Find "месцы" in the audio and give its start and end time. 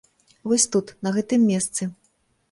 1.49-1.87